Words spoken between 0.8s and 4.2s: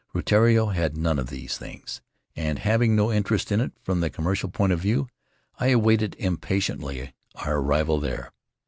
none of these things, and, having no interest in it from the